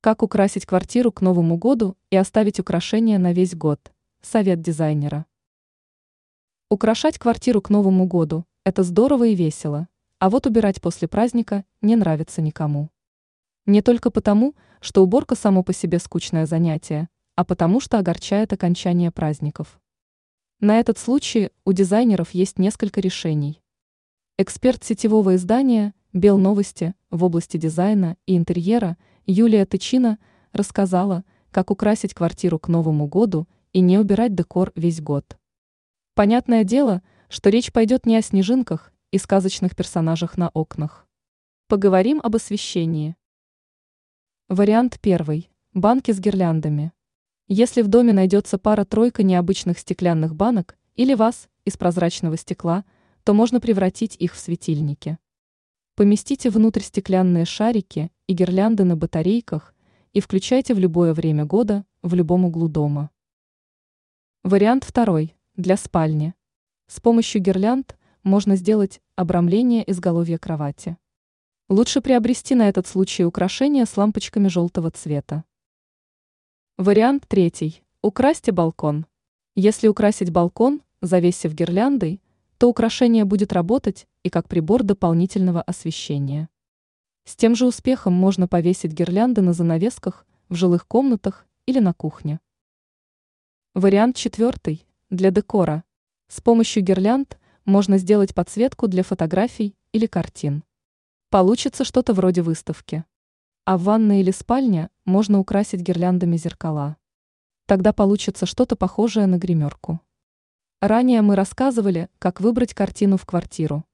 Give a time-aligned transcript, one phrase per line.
[0.00, 3.80] Как украсить квартиру к Новому году и оставить украшения на весь год?
[4.22, 5.26] Совет дизайнера.
[6.70, 9.88] Украшать квартиру к Новому году– это здорово и весело,
[10.20, 12.90] а вот убирать после праздника не нравится никому.
[13.66, 19.10] Не только потому, что уборка само по себе скучное занятие, а потому что огорчает окончание
[19.10, 19.80] праздников.
[20.60, 23.60] На этот случай у дизайнеров есть несколько решений.
[24.36, 28.96] Эксперт сетевого издания «Бел новости» в области дизайна и интерьера–
[29.30, 30.18] Юлия Тычина
[30.52, 35.36] рассказала, как украсить квартиру к Новому году и не убирать декор весь год.
[36.14, 41.06] Понятное дело, что речь пойдет не о снежинках и сказочных персонажах на окнах.
[41.66, 43.16] Поговорим об освещении.
[44.48, 45.50] Вариант первый.
[45.74, 46.92] Банки с гирляндами.
[47.48, 52.86] Если в доме найдется пара-тройка необычных стеклянных банок или ваз из прозрачного стекла,
[53.24, 55.18] то можно превратить их в светильники.
[55.98, 59.74] Поместите внутрь стеклянные шарики и гирлянды на батарейках
[60.12, 63.10] и включайте в любое время года, в любом углу дома.
[64.44, 65.34] Вариант второй.
[65.56, 66.34] Для спальни.
[66.86, 70.96] С помощью гирлянд можно сделать обрамление изголовья кровати.
[71.68, 75.42] Лучше приобрести на этот случай украшения с лампочками желтого цвета.
[76.76, 77.82] Вариант третий.
[78.02, 79.04] Украсьте балкон.
[79.56, 82.20] Если украсить балкон, завесив гирляндой,
[82.58, 86.48] то украшение будет работать и как прибор дополнительного освещения.
[87.24, 92.40] С тем же успехом можно повесить гирлянды на занавесках в жилых комнатах или на кухне.
[93.74, 95.84] Вариант четвертый– для декора.
[96.26, 100.64] С помощью гирлянд можно сделать подсветку для фотографий или картин.
[101.30, 103.04] Получится что-то вроде выставки.
[103.66, 106.96] А в ванной или спальне можно украсить гирляндами зеркала.
[107.66, 110.00] Тогда получится что-то похожее на гримерку.
[110.80, 113.84] Ранее мы рассказывали, как выбрать картину в квартиру.